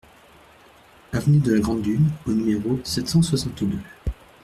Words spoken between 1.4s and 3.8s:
la Grande Dune au numéro sept cent soixante-deux